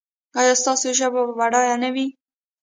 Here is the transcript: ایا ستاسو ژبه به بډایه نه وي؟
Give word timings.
ایا 0.39 0.53
ستاسو 0.61 0.87
ژبه 0.99 1.21
به 1.27 1.33
بډایه 1.39 1.75
نه 1.83 1.89
وي؟ 1.95 2.07